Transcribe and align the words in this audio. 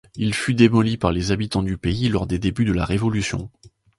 Il 0.15 0.33
fut 0.33 0.55
démoli 0.55 0.97
par 0.97 1.11
les 1.11 1.29
habitants 1.31 1.61
du 1.61 1.77
pays 1.77 2.09
lors 2.09 2.25
des 2.25 2.39
débuts 2.39 2.65
de 2.65 2.73
la 2.73 2.85
Révolution. 2.85 3.51